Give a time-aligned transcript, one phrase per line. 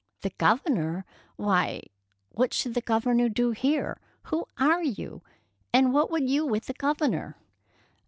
[0.19, 1.05] ^'" The Governor!
[1.35, 1.83] why,
[2.31, 3.99] what should the Governor do here?
[4.23, 5.21] Who are you,
[5.71, 7.37] and what would you with the Governor?"